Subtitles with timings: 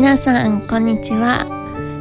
[0.00, 1.44] 皆さんこんにちは。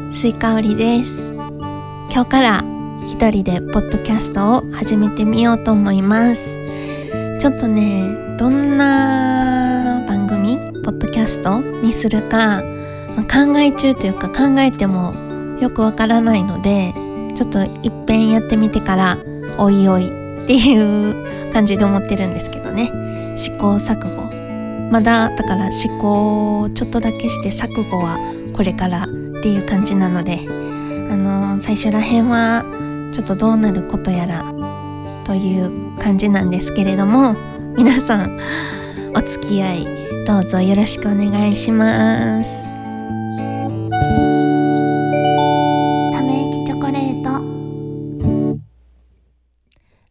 [0.10, 1.34] スイカおりです。
[1.34, 2.64] 今日から
[3.02, 6.58] 一人でポッドキャストを始めてみようと思います。
[7.42, 12.64] ちょっとねどんな番組ポッドキャストにするか
[13.30, 15.12] 考え中というか考えても
[15.60, 16.94] よくわからないので
[17.36, 19.18] ちょっといっぺんやってみてから
[19.58, 22.94] おいおいっていう感じで思ってるんですけどね。
[23.36, 24.39] 試行錯誤。
[24.92, 28.18] まだだから思考をちょっとだけして錯誤は
[28.56, 29.08] これからっ
[29.42, 32.64] ていう感じなのであの最初らへんは
[33.14, 34.44] ちょっとどうなることやら
[35.26, 37.36] という感じなんですけれども
[37.78, 38.40] 皆さん
[39.16, 42.64] お付き合いどうぞよろしくお願いします。
[46.12, 47.30] ため息チョコレート。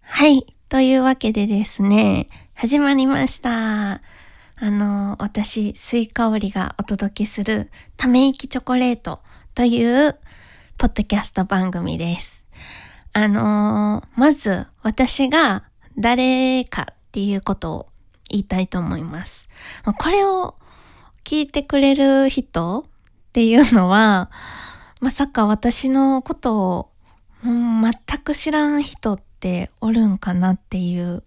[0.03, 0.45] はい。
[0.69, 4.03] というわけでですね始まりました
[4.61, 9.21] あの、私、スイカオリがお届けするため息チョコレート
[9.55, 10.19] という
[10.77, 12.47] ポッドキャスト番組です。
[13.13, 15.65] あのまず私が
[15.99, 17.89] 誰かっていうことを
[18.31, 19.49] 言いたいと思います。
[19.85, 20.55] これを
[21.25, 24.31] 聞いてくれる人っていうのは、
[25.01, 26.91] まさか私のことを、
[27.45, 31.23] うん、全く知らん人っておるんかなっていう。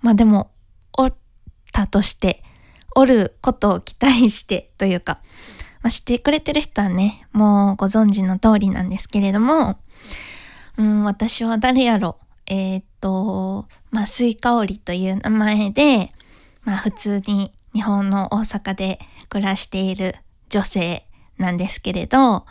[0.00, 0.50] まあでも、
[1.72, 2.42] たとして
[2.94, 5.20] おることを期待してというか、
[5.82, 9.78] まあ、知ってくれてる人はね、もうご存知の通りなんですけれども、
[10.76, 12.16] うん、私は誰やろ？
[12.46, 16.10] えー、っと、まあ、スイカオリという名前で、
[16.64, 20.16] まあ、普通に日本の大阪で暮らしている
[20.48, 21.06] 女性
[21.38, 22.44] なんですけれど、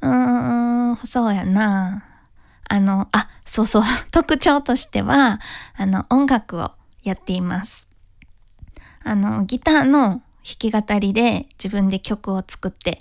[0.00, 2.04] うーん、そうやな。
[2.68, 5.40] あの、あ、そうそう、 特徴としては、
[5.76, 7.87] あの、音楽をやっています。
[9.08, 10.22] あの、ギターの弾
[10.58, 13.00] き語りで自分で曲を作って、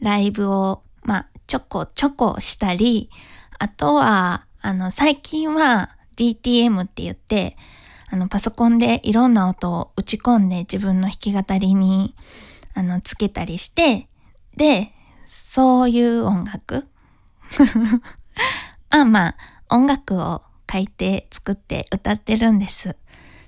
[0.00, 3.08] ライブを、まあ、ちょこちょこしたり、
[3.58, 7.56] あとは、あの、最近は DTM って言って、
[8.10, 12.14] あの、パソコンでいろんな音を打ち込んで自分の弾き語りに、
[12.74, 14.08] あの、つけたりして、
[14.56, 14.92] で、
[15.24, 16.86] そういう音楽
[18.90, 19.36] あ、まあ、
[19.70, 22.96] 音楽を書いて作って歌ってるんです。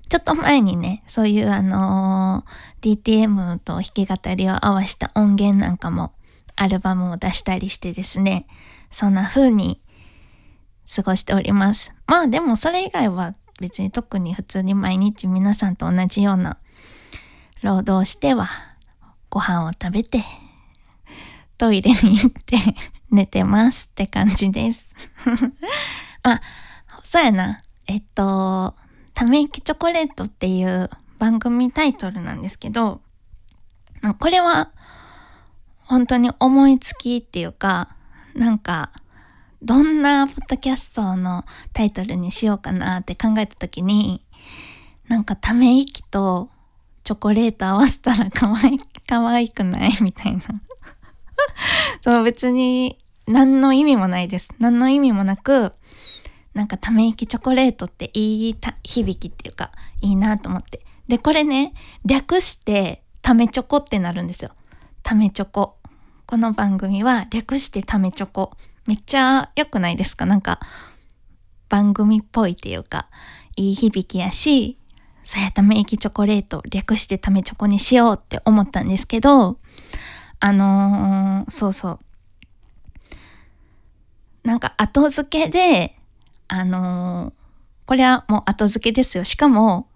[0.08, 6.12] ちょっと前にね、そういうあのー、DTM と弾き語りを合わした音源なんかも
[6.56, 8.46] アルバムを出したりしてですね、
[8.90, 9.80] そんな風に
[10.94, 11.94] 過ごしております。
[12.06, 16.58] まあでもそれ以外は別に特に普通に毎日皆さんと同じような
[17.62, 18.48] 労働しては
[19.28, 20.24] ご飯を食べて
[21.58, 22.56] トイレに行って
[23.10, 24.90] 寝てますって感じです。
[26.22, 26.40] まあ、
[27.02, 27.62] そうやな。
[27.86, 28.76] えっと、
[29.14, 30.88] ため息チョコレートっていう
[31.18, 33.00] 番組タイトルなんですけど、
[34.18, 34.70] これは
[35.80, 37.96] 本当に思いつきっていうか、
[38.34, 38.90] なんか、
[39.60, 44.24] どんなポッドキャストのタイトルにしようかなって考えた時に、
[45.08, 46.50] なんかため息と
[47.02, 49.90] チョコレート合わせたら可愛い、可愛くない？
[50.02, 50.42] みたいな。
[52.02, 54.50] その別に何の意味もないです。
[54.58, 55.72] 何の意味もなく、
[56.58, 59.70] なんかため息チョコレートっていい響きっていうか、
[60.00, 60.84] いいなと思って。
[61.06, 61.72] で、これね、
[62.04, 64.50] 略してためチョコってなるんですよ。
[65.04, 65.78] ためチョコ。
[66.26, 68.56] この番組は略してためチョコ。
[68.88, 70.26] めっちゃ良くないですか？
[70.26, 70.58] なんか、
[71.68, 73.08] 番組っぽいっていうか、
[73.56, 74.78] いい響きやし、
[75.22, 79.60] そうやため息チョコレート略してためチョコにしようって思ったんですけど、
[80.40, 81.98] あのー、そうそう。
[84.42, 85.94] なんか後付けで
[86.48, 87.32] あのー、
[87.86, 89.24] これはもう後付けですよ。
[89.24, 89.88] しかも、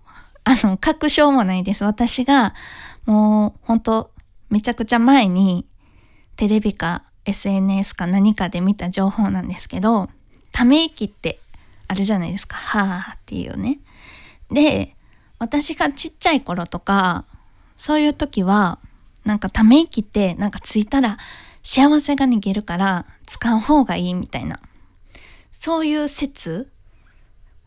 [0.44, 1.84] あの、確証もないです。
[1.84, 2.54] 私が、
[3.06, 4.10] もう、本当
[4.50, 5.66] めちゃくちゃ前に、
[6.36, 10.08] テレビか SNS か何かで見た情報なんですけど、
[10.50, 11.40] ため息って
[11.88, 12.56] あるじゃないですか。
[12.56, 13.78] はぁっていうね。
[14.50, 14.96] で、
[15.38, 17.24] 私がちっちゃい頃とか、
[17.76, 18.78] そういう時は、
[19.24, 21.18] なんかため息ってなんかついたら
[21.62, 24.60] 幸せが逃げるから使う方がいいみたいな
[25.64, 26.72] そういう説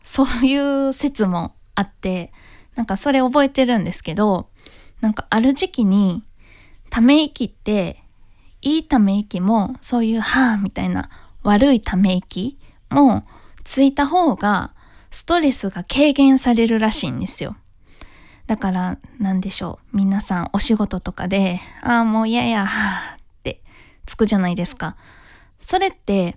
[0.04, 0.54] そうい
[0.88, 2.30] う説もあって、
[2.74, 4.50] なんかそれ覚えてるんですけど、
[5.00, 6.22] なんかある時期に、
[6.90, 8.02] ため息って、
[8.60, 11.08] いいため息も、そういうはぁみたいな
[11.42, 12.58] 悪いため息
[12.90, 13.24] も
[13.64, 14.74] ついた方が、
[15.08, 17.56] ストレスが軽減されるらしいんですよ。
[18.46, 19.96] だから、なんでしょう。
[19.96, 23.62] 皆さんお仕事とかで、ああ、もう嫌や、はぁって
[24.04, 24.96] つくじゃないですか。
[25.58, 26.36] それって、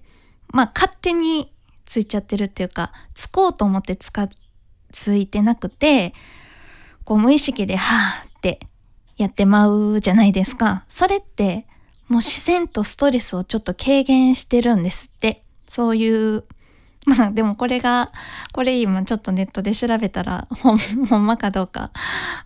[0.52, 1.52] まあ勝手に
[1.86, 4.28] ついちゃってるっていうか、つこうと思ってつか、
[4.92, 6.14] ついてなくて、
[7.04, 8.60] こう無意識ではぁって
[9.18, 10.86] やってまうじゃないですか。
[10.88, 11.66] それって
[12.10, 15.44] もう自然とストレスをちょっと軽減してるんですって。
[15.68, 16.44] そういう、
[17.06, 18.12] まあでもこれが、
[18.52, 21.92] これ今ちょっとネットで調べたら、ほん、ほんまかどうか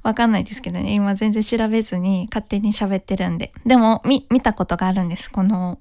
[0.03, 0.93] わかんないですけどね。
[0.93, 3.53] 今全然調べずに勝手に喋ってるんで。
[3.65, 5.31] でも、み、見たことがあるんです。
[5.31, 5.79] この、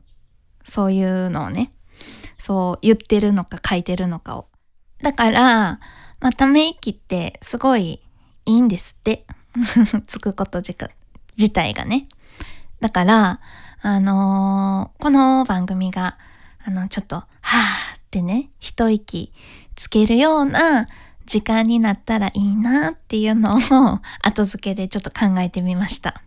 [0.63, 1.73] そういうのをね。
[2.43, 4.47] そう言ってるのか書いてるのかを。
[5.01, 5.79] だから、
[6.19, 8.01] まあ、ため息ってすごい
[8.47, 9.25] いいんですって。
[10.09, 10.75] つくこと自
[11.53, 12.09] 体がね。
[12.81, 13.41] だから、
[13.81, 16.19] あのー、この番組が、
[16.67, 19.33] あの、ちょっと、はぁってね、一息
[19.77, 20.89] つけるような
[21.27, 23.61] 時間になったらいいなっていうのを
[24.21, 26.21] 後付けでちょっと考えてみました。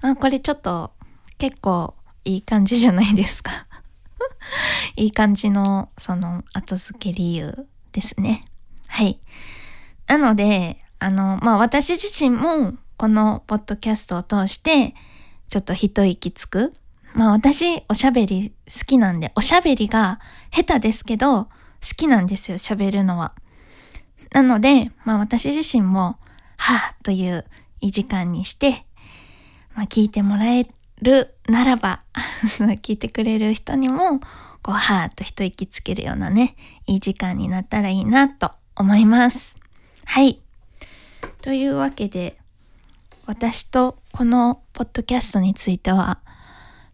[0.00, 0.92] あこれちょっと
[1.36, 1.94] 結構
[2.24, 3.66] いい感じじゃないですか
[4.96, 8.42] いい感じのその後付け理由ですね。
[8.88, 9.18] はい。
[10.06, 14.94] なので、あの、まあ、私自身もこのポッドキャストを通して
[15.48, 16.74] ちょっと一息つく。
[17.14, 20.18] まあ私、おしゃべり好きなんで、おしゃべりが
[20.50, 21.50] 下手ですけど、好
[21.96, 23.34] きなんですよ、喋るのは。
[24.32, 26.18] なので、まあ私自身も、
[26.56, 27.44] はぁという
[27.80, 28.84] いい時間にして、
[29.74, 30.66] まあ聞いてもらえ
[31.04, 32.02] るならば、
[32.82, 34.18] 聞いてくれる人にも、
[34.62, 36.56] こう、はぁと一息つけるようなね、
[36.86, 39.56] いい時間になったらいいなと思います。
[40.06, 40.40] はい。
[41.42, 42.36] というわけで、
[43.26, 46.18] 私とこのポッドキャストについては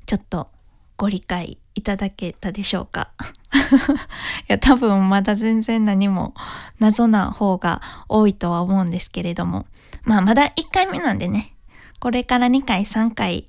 [0.07, 0.49] ちょっと
[0.97, 3.11] ご理解いただけたでしょうか？
[4.49, 6.35] いや多分まだ全然何も
[6.79, 9.67] 謎な方が多いとは思うんですけれども
[10.05, 11.53] まあまだ1回目なんでね
[11.99, 13.49] これから2回3回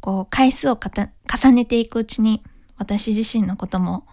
[0.00, 2.42] こう回数を重ねていくうちに
[2.78, 4.06] 私自身のことも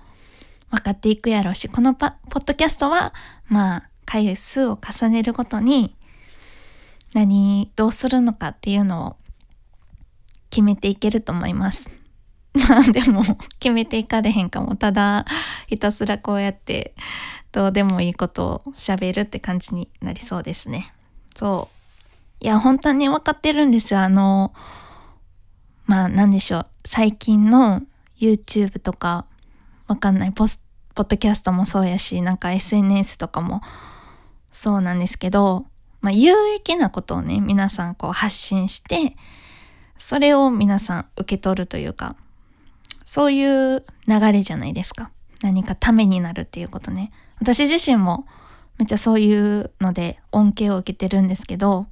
[0.69, 2.13] 分かっていくやろうしこのポッ
[2.45, 3.13] ドキャストは
[3.47, 5.97] まあ回数を重ねるごとに
[7.13, 9.15] 何、どうするのかっていうのを
[10.49, 11.89] 決めていけると思います。
[12.53, 13.21] ま あでも
[13.59, 14.75] 決めていかれへんかも。
[14.75, 15.25] ただ
[15.67, 16.95] ひたすらこうやって
[17.51, 20.91] どうでもいいことを喋るって感じになりそうですね。
[21.35, 21.69] そ
[22.41, 22.43] う。
[22.43, 24.01] いや、本当に分かってるんですよ。
[24.01, 24.53] あの、
[25.87, 26.67] まあ何でしょう。
[26.85, 27.81] 最近の
[28.19, 29.25] YouTube とか
[29.87, 30.63] わかんないポス、
[30.93, 33.61] ポッドキャストもそうやし、なんか SNS とかも
[34.51, 35.65] そうなんですけど、
[36.01, 39.15] まあ、有益なことをね、皆さんこう発信して、
[39.97, 42.15] それを皆さん受け取るというか、
[43.03, 45.11] そういう流れじゃないですか。
[45.41, 47.11] 何かためになるっていうことね。
[47.39, 48.27] 私自身も
[48.77, 51.87] めっちゃそういうので恩恵を受けてるんですけど、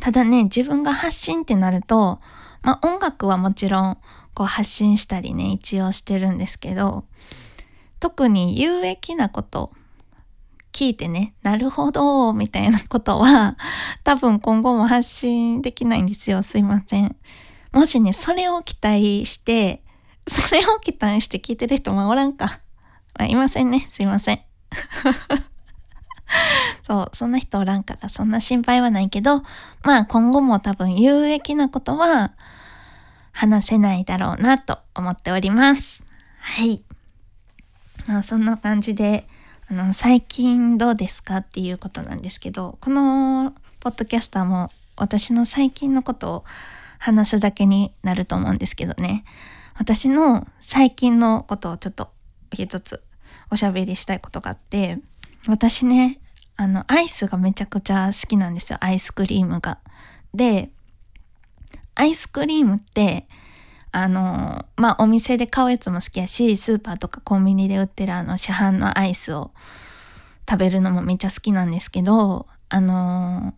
[0.00, 2.20] ただね、自分が発信ってなると、
[2.62, 3.98] まあ音楽はもちろん
[4.34, 7.04] こう発信したりね、一応してるんですけど、
[8.00, 9.72] 特に有益なこと
[10.72, 13.56] 聞いてね、なるほど、みたいなことは、
[14.04, 16.42] 多分今後も発信できないんですよ。
[16.42, 17.16] すいません。
[17.72, 19.82] もしね、それを期待して、
[20.26, 22.60] それを期待して聞いてる人もおらんか。
[23.18, 23.88] まあ、いませんね。
[23.90, 24.40] すいません。
[26.88, 29.42] そう、そんな人おらんから、そんな心配はないけど、
[29.84, 32.32] まあ今後も多分有益なことは
[33.30, 36.02] 話せないだろうなと思っております。
[36.40, 36.82] はい。
[38.06, 39.28] まあそんな感じで、
[39.70, 46.44] あの、最近どうですかっていうことなんですけど、このポッドキャスターも私の最近のことを
[46.98, 49.24] 話すだけになると思うんですけどね。
[49.74, 52.08] 私の最近のことをちょっと
[52.54, 53.02] 一つ
[53.50, 54.98] おしゃべりしたいことがあって、
[55.46, 56.18] 私ね、
[56.60, 58.78] あの、アイスがめちゃくちゃ好きなんですよ。
[58.80, 59.78] アイスクリームが。
[60.34, 60.70] で、
[61.94, 63.28] アイスクリームって、
[63.92, 69.52] あの、まあ、お店で買うやつも好きやし、スーパーとかコンビニで売ってるあの市販のアイスを
[70.50, 73.54] 食べるのもめっちゃ好きなんですけど、あの、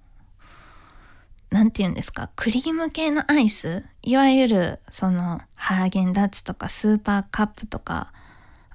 [1.50, 3.82] なんて言うんですか、クリーム系のアイス？
[4.02, 8.12] いわゆる、その、ハーゲンダッツとかスーパーカップとか、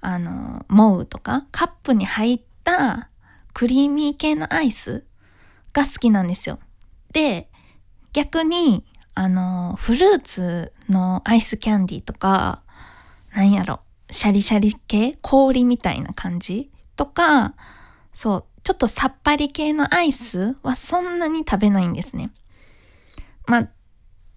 [0.01, 3.09] あの、モウとか、カップに入った
[3.55, 5.05] クリーミー系のアイス
[5.71, 6.59] が好きなんですよ。
[7.13, 7.49] で、
[8.11, 8.83] 逆に、
[9.13, 12.63] あの、フルーツのアイスキャンディーとか、
[13.33, 13.79] なんやろ、
[14.11, 17.55] シャリシャリ系氷みたいな感じとか、
[18.11, 22.31] そう、ちょっとさっぱり系のアイスはそんなに食べないんですね。
[23.47, 23.69] まあ、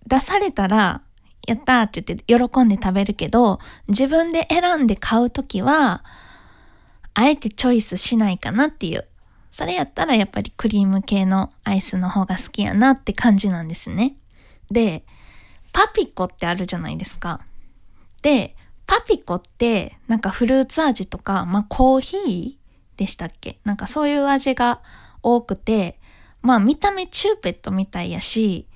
[0.06, 1.02] 出されたら、
[1.44, 3.58] やったーって言って喜んで食べるけど、
[3.88, 6.04] 自分で選んで買うときは、
[7.14, 9.07] あえてチョイスしないかなっていう。
[9.58, 14.14] それやったらやっぱりクリーム系のアイスの方が好きやなって感じなんですね。
[14.70, 15.02] で、
[15.72, 17.40] パピコってあるじゃないですか。
[18.22, 18.54] で、
[18.86, 23.58] パピコってなんかフルーツ味とか、まあコーヒーでしたっけ？
[23.64, 24.80] なんかそういう味が
[25.24, 25.98] 多くて、
[26.40, 28.68] まあ見た目チューペットみたいやし、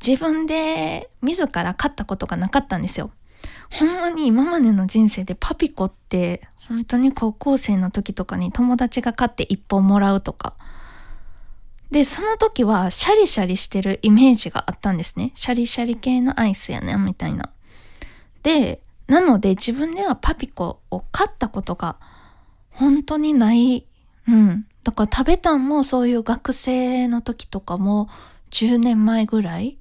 [0.00, 3.10] 自分で自ら買ったことがなかったんですよ。
[3.72, 10.54] ほんまに今までの人生でパピコって本当に高校生の時とかに友達が買って一本もらうとか。
[11.90, 15.32] で、その時はシャリシャリしてるイメージがあったんですね。
[15.34, 17.50] シャリシャリ系のアイスやねみたいな。
[18.42, 21.96] で、なので自分ではパピコを買ったことが
[22.70, 23.86] 本当にない。
[24.26, 24.66] うん。
[24.82, 28.08] だから食べたんもそういう学生の時とかも
[28.50, 29.78] 10年前ぐらい？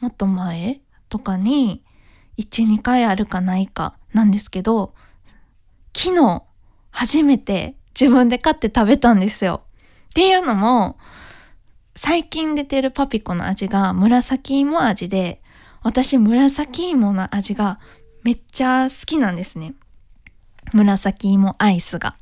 [0.00, 0.80] もっと前？
[1.08, 1.82] とかに
[2.38, 4.94] 1、2回あるかないかなんですけど、
[6.00, 6.44] 昨日
[6.92, 9.62] 初めて自分で買って食べたんですよ。
[10.10, 10.96] っていうのも、
[11.96, 15.42] 最近出てるパピコの味が紫芋味で、
[15.82, 17.80] 私紫芋の味が
[18.22, 19.74] めっちゃ好きなんですね。
[20.72, 22.14] 紫芋アイスが。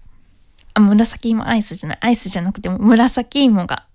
[0.73, 1.99] あ、紫芋アイスじゃない。
[2.01, 3.89] アイスじゃなくても紫芋が。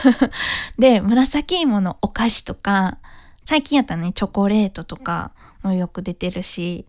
[0.80, 2.96] で、紫芋のお菓子とか、
[3.44, 6.86] 最近やったらね、チョコレートとかもよく出てるし、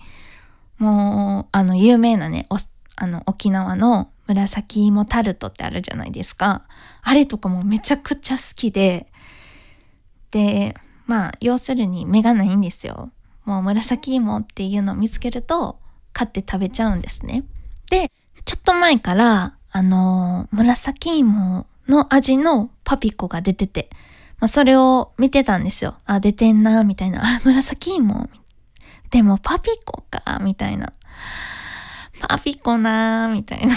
[0.81, 2.47] もう、あの、有名なね、
[2.95, 6.63] あの、沖縄の紫芋タルトってあるじゃないですか。
[7.03, 9.05] あれとかもめちゃくちゃ好きで、
[10.31, 13.11] で、まあ、要するに目がないんですよ。
[13.45, 15.77] もう紫芋っていうのを見つけると、
[16.13, 17.43] 買って食べちゃうんですね。
[17.91, 18.11] で、
[18.43, 23.91] ちょっと前から、あのー、紫芋の味のパピコが出てて、
[24.39, 25.97] まあ、それを見てたんですよ。
[26.05, 27.21] あ、出てんな、みたいな。
[27.23, 28.40] あ、紫芋み。
[29.11, 30.93] でもパピコか、みたいな。
[32.27, 33.75] パピコなーみたいな。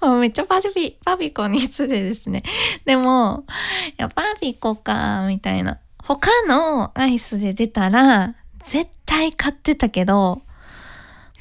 [0.00, 2.44] もうめっちゃパピ、パピコに失礼ですね。
[2.84, 3.44] でも、
[3.90, 5.78] いや、パピコか、みたいな。
[5.98, 10.42] 他のアイスで出たら、絶対買ってたけど、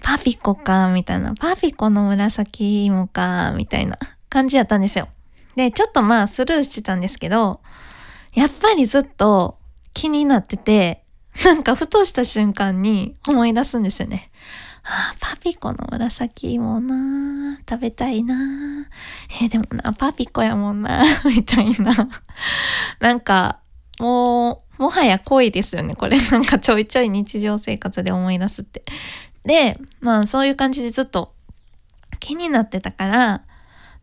[0.02, 1.36] パピコか、みたいな。
[1.36, 5.08] パピコの紫芋か、みたいな感じやったんですよ。
[5.56, 7.62] で、ちょっとまあスルーしてたんですけど、
[8.34, 9.58] やっぱりずっと
[9.96, 11.04] 気になってて、
[11.44, 14.30] なんかふとした瞬間に思い出すんですよね。
[14.84, 18.88] ああ、パピコの紫芋な食べたいな
[19.42, 21.94] えー、でもな、パピコやもんな みたいな。
[23.00, 23.62] なんか、
[24.00, 25.96] もう、もはや恋ですよね。
[25.96, 28.84] これなんかちょいちょい日常生活で思い出すって。
[29.44, 31.34] で、まあそういう感じでずっと
[32.20, 33.44] 気になってたから、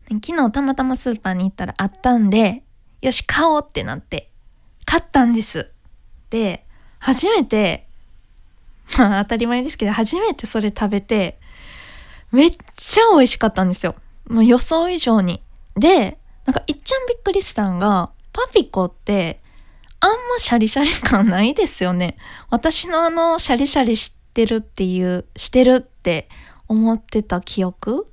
[0.09, 2.63] 昨日たまたまスーパーに行ったらあったんで、
[3.01, 4.31] よし、買おうってなって、
[4.85, 5.72] 買ったんです。
[6.33, 6.65] で、
[6.97, 7.85] 初めて、
[8.97, 11.37] まあ当たり前ですけど、初めてそれ食べて、
[12.31, 13.93] めっちゃ美味しかったんですよ。
[14.27, 15.43] もう予想以上に。
[15.75, 19.41] で、なんかいっちゃんびっくりしたんが、パピコって、
[19.99, 22.17] あんまシャリシャリ感ないですよね。
[22.49, 26.29] 私のあの、シャリシャリしてるっていう、してるって
[26.67, 28.07] 思ってた記憶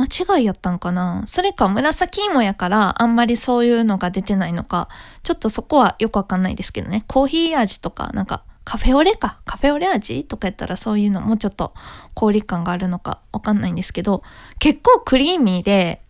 [0.00, 1.22] 間違いやったんかな？
[1.26, 4.88] それか紫芋やからあんまりそういうのが出てないのか、
[5.22, 7.04] ちょっとそこはよくわかんないですけどね。
[7.06, 9.40] コーヒー味とか、なんかカフェオレか？
[9.44, 11.74] カフェオレ味とかやったらそういうのもうちょっと
[12.14, 14.22] 氷感があるのかわかんないんですけど、
[14.58, 16.00] 結構クリーミーで、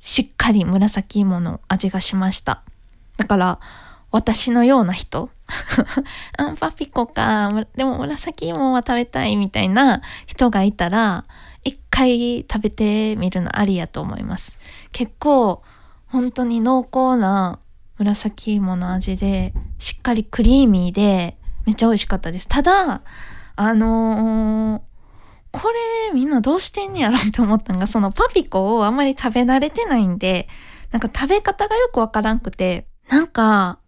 [0.00, 2.62] しっかり紫芋の味がしました。
[3.16, 3.60] だから、
[4.10, 5.30] 私のような人
[6.36, 7.50] あ、パピコか。
[7.76, 11.24] でも紫芋は食べたいみたいな人がいたら、
[11.64, 14.58] 一回食べてみるのありやと思います。
[14.90, 15.62] 結構
[16.06, 17.58] 本当に濃厚な
[17.98, 22.48] 紫芋の味で、しっかりクリーミーで、めっちゃ美味しかったです。
[22.48, 23.02] ただ、
[23.54, 24.82] あのー、
[25.52, 25.68] こ
[26.08, 30.48] れみんなどうしてんねやろって思ったのが、そのパピコをあんまり食べ慣れてないんで、
[30.90, 33.78] なんか食べ方がよくわからんくて、なんか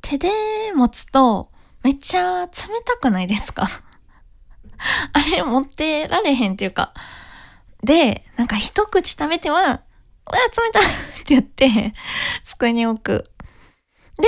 [0.00, 0.28] 手で
[0.74, 1.50] 持つと
[1.82, 2.50] めっちゃ冷
[2.84, 3.66] たくないですか？
[5.12, 6.92] あれ持ってられへんっていうか。
[7.82, 9.82] で、なんか一口食べては、うわ、冷
[10.72, 11.94] たって言って、
[12.44, 13.30] 机に置く。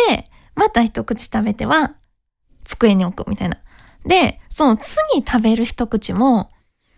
[0.08, 1.94] で、また一口食べては、
[2.64, 3.58] 机に置くみたいな。
[4.04, 6.50] で、その次食べる一口も、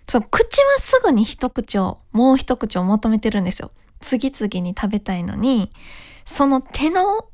[0.07, 3.71] そう、口はすぐに一口を、もう一口を求めてるんですよ。
[4.01, 5.73] 次々に食べたいのに、
[6.25, 7.29] その手の、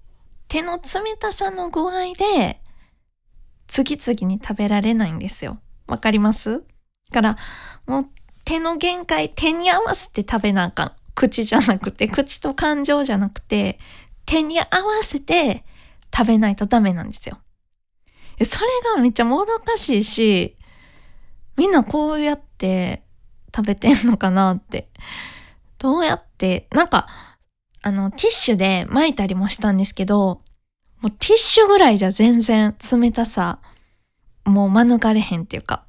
[0.48, 0.80] 手の冷
[1.18, 2.60] たさの具合で、
[3.66, 5.58] 次々に食べられないんですよ。
[5.86, 6.64] わかります？
[7.12, 7.36] から、
[7.86, 8.04] もう
[8.44, 10.92] 手の限界、手に合わせて食べなあかん。
[11.14, 13.78] 口じゃなくて、 口と感情じゃなくて、
[14.24, 15.64] 手に合わせて
[16.14, 17.38] 食べないとダメなんですよ。
[18.44, 20.56] それがめっちゃもどかしいし、
[21.56, 23.02] みんなこうやって
[23.54, 24.90] 食べてんのかなって。
[25.78, 27.06] どうやって、なんか、
[27.82, 30.42] あの、ティッシュで巻いたりもしたんですけど、
[31.00, 33.60] もうティッシュぐらいじゃ全然冷たさ
[34.46, 35.84] もう免れへんっていうか。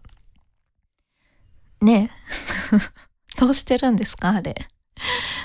[1.79, 2.09] ね
[3.37, 4.55] どうしてるんですかあれ。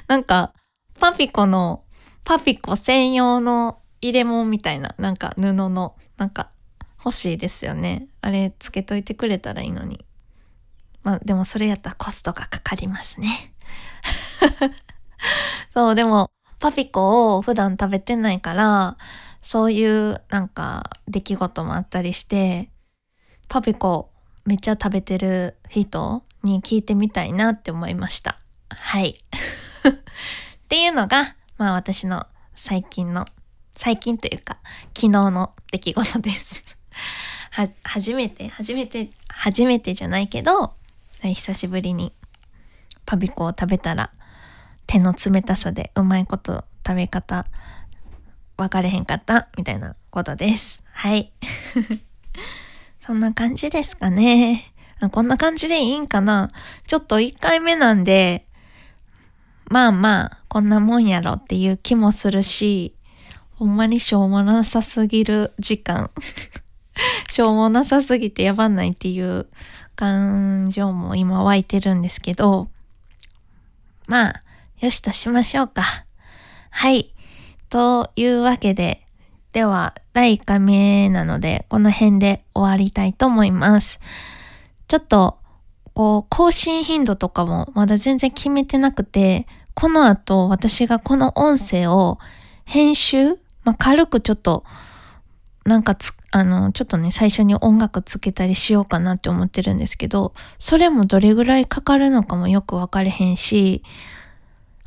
[0.08, 0.52] なんか、
[0.98, 1.84] パピコの
[2.24, 6.50] パピコ専用の入れ物みたいな、なんか布の、なんか
[7.04, 8.06] 欲しいですよね。
[8.20, 10.04] あれつけといてくれたらいいのに。
[11.02, 13.54] まあでもそれやったらコストがかかりますね。
[15.74, 18.96] そう、でもパピコを普段食べてないから、
[19.40, 22.70] そういうなんか出来事もあったりして、
[23.48, 24.10] パピコ
[24.44, 28.38] めっちゃ食べてる人に聞いてみたいなって思いました。
[28.68, 29.16] はい。
[29.88, 29.94] っ
[30.68, 33.24] ていうのが、まあ私の最近の、
[33.76, 34.58] 最近というか、
[34.96, 36.78] 昨日の出来事です。
[37.52, 40.74] は、初めて、初めて、初めてじゃないけど、
[41.22, 42.12] 久しぶりに
[43.06, 44.10] パビコを食べたら、
[44.86, 47.46] 手の冷たさでうまいこと食べ方
[48.56, 50.82] 分かれへんかったみたいなことです。
[50.92, 51.32] はい。
[53.04, 54.62] そんな感じですかね。
[55.10, 56.48] こんな感じでいいんかな
[56.86, 58.46] ちょっと1回目なんで、
[59.64, 62.94] まあまあ、こんなもんやろっていう気もするし、
[63.56, 66.12] ほんまにしょうもなさすぎる時間。
[67.28, 69.48] しょうもなさすぎてやばないっていう
[69.96, 72.68] 感情も今湧いてるんですけど、
[74.06, 74.42] まあ、
[74.78, 75.82] よしとしましょうか。
[76.70, 77.12] はい。
[77.68, 79.01] というわけで、
[79.52, 84.00] では、第1回目なので、この辺で終わりたいと思います。
[84.88, 85.38] ちょっと、
[85.92, 92.18] こう、更新頻度とかもまだ全然決めてなくて、この後私がこの音声を
[92.64, 94.64] 編集、まあ、軽くちょっと、
[95.66, 103.82] なんかつ、あの、ちょっとね、最初に音楽つけたりしようかなって思ってるんですけど、それもどれぐらいかかるのかもよくわかれへんし、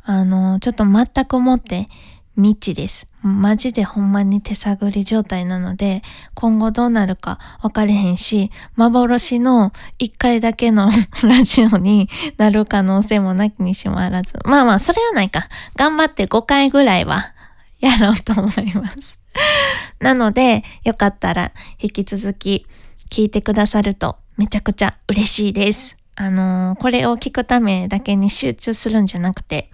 [0.02, 1.88] あの、ちょっと全くもって
[2.36, 3.08] 未知です。
[3.22, 6.02] マジでほんまに手探り状態なので、
[6.34, 10.90] 今後どうなるか分かれへんし、幻の一回だけの
[11.24, 14.38] ラジオになる可能性もなきにしもあらず。
[14.44, 15.48] まあまあ、それはないか。
[15.76, 17.32] 頑張って5回ぐらいは
[17.80, 19.18] やろうと思います。
[20.00, 22.66] なので、よかったら引き続き
[23.10, 25.96] 聞いてくださるとめちゃくちゃ嬉しいです。
[26.16, 29.70] あのー、これを聞くためだけに集中するんじゃなくて、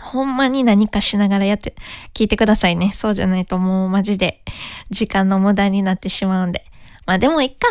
[0.00, 1.74] ほんまに何かしながらやって、
[2.14, 2.92] 聞いてくださいね。
[2.92, 4.42] そうじゃないともうマジで
[4.90, 6.64] 時間の無駄になってしまうんで。
[7.06, 7.68] まあでもいっか。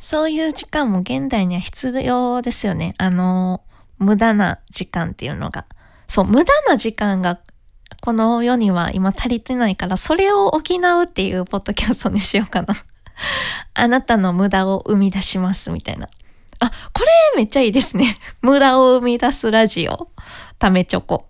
[0.00, 2.94] そういう時間も現代には必要ですよね。
[2.98, 3.62] あの、
[3.98, 5.66] 無駄な時間っていうのが。
[6.06, 7.40] そう、無駄な時間が
[8.00, 12.74] この世には今足りてないから、それを補うっていうポッドキャストにしようかな。
[13.74, 16.08] あなたの無駄を生み出しますみたいな。
[16.60, 18.16] あ、これめっちゃいいですね。
[18.40, 20.08] 無駄を生み出すラジオ。
[20.58, 21.27] ためチョコ。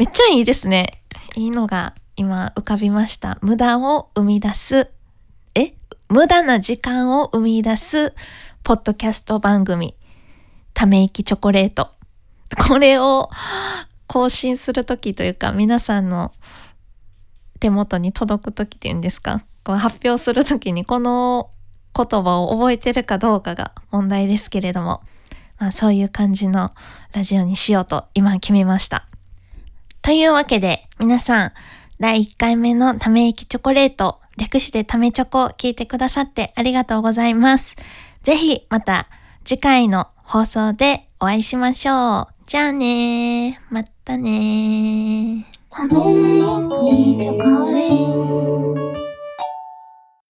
[0.00, 1.02] めっちゃいいですね。
[1.36, 3.38] いいのが今浮かびました。
[3.42, 4.90] 無駄を生み出す。
[5.54, 5.74] え？
[6.08, 8.14] 無駄な時間を生み出す、
[8.64, 9.94] ポッドキャスト番組、
[10.72, 11.90] ため息チョコレート。
[12.66, 13.28] これを
[14.06, 16.32] 更新するときというか、皆さんの
[17.58, 19.42] 手元に届くときっていうんですか？
[19.64, 21.50] こう発表するときにこの
[21.94, 25.02] 言葉を覚えてるかどうかが問題ですけれども、
[25.58, 26.70] まあそういう感じの
[27.12, 29.06] ラジオにしようと今決めました。
[30.10, 31.52] というわけで、皆さん、
[32.00, 37.76] 第1回目のため息チョコレート、略してためチョコ聞いてくださってありがとうございます。
[38.24, 39.08] ぜひまた
[39.44, 42.26] 次回の放送でお会いしましょう。
[42.44, 43.72] じゃあねー。
[43.72, 45.44] またねー。
[45.70, 48.19] ため息チョコレート